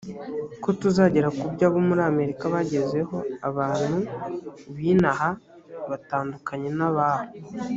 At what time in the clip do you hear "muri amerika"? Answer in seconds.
1.87-2.43